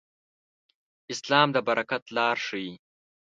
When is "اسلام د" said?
1.13-1.57